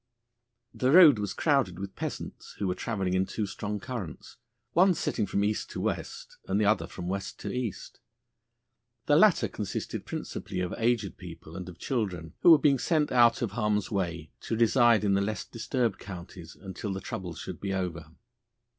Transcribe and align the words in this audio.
The 0.73 0.89
road 0.89 1.19
was 1.19 1.35
crowded 1.35 1.77
with 1.77 1.95
peasants 1.95 2.55
who 2.57 2.65
were 2.67 2.73
travelling 2.73 3.13
in 3.13 3.27
two 3.27 3.45
strong 3.45 3.79
currents, 3.79 4.37
the 4.73 4.79
one 4.79 4.95
setting 4.95 5.27
from 5.27 5.43
east 5.43 5.69
to 5.69 5.79
west, 5.79 6.39
and 6.47 6.59
the 6.59 6.65
other 6.65 6.87
from 6.87 7.07
west 7.07 7.39
to 7.41 7.53
east. 7.53 7.99
The 9.05 9.15
latter 9.15 9.47
consisted 9.47 10.07
principally 10.07 10.59
of 10.59 10.73
aged 10.79 11.17
people 11.17 11.55
and 11.55 11.69
of 11.69 11.77
children, 11.77 12.33
who 12.41 12.49
were 12.49 12.57
being 12.57 12.79
sent 12.79 13.11
out 13.11 13.43
of 13.43 13.51
harm's 13.51 13.91
way 13.91 14.31
to 14.41 14.57
reside 14.57 15.03
in 15.03 15.13
the 15.13 15.21
less 15.21 15.45
disturbed 15.45 15.99
counties 15.99 16.55
until 16.59 16.91
the 16.93 16.99
troubles 17.01 17.37
should 17.37 17.59
be 17.61 17.71
over. 17.71 18.07